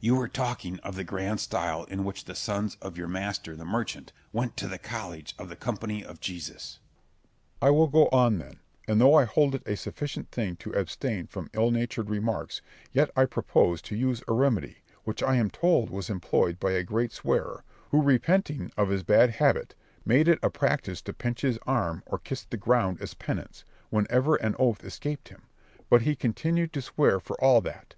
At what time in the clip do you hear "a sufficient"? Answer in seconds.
9.66-10.30